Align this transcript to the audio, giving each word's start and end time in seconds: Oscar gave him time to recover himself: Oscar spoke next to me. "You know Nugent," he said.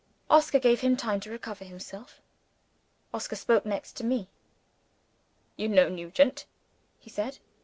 Oscar 0.31 0.57
gave 0.57 0.81
him 0.81 0.97
time 0.97 1.19
to 1.19 1.29
recover 1.29 1.63
himself: 1.63 2.21
Oscar 3.13 3.35
spoke 3.35 3.67
next 3.67 3.93
to 3.97 4.03
me. 4.03 4.29
"You 5.57 5.69
know 5.69 5.89
Nugent," 5.89 6.47
he 6.97 7.11
said. 7.11 7.37